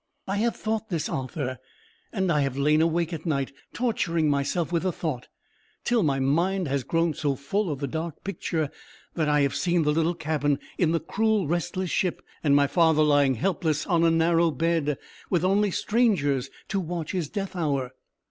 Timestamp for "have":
0.37-0.55, 2.41-2.57, 9.41-9.53